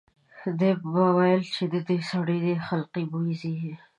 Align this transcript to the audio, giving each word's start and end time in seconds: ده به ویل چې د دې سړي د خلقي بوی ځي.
ده 0.59 0.69
به 0.91 1.05
ویل 1.15 1.43
چې 1.55 1.63
د 1.73 1.75
دې 1.87 1.97
سړي 2.09 2.37
د 2.45 2.47
خلقي 2.67 3.03
بوی 3.11 3.31
ځي. 3.41 3.53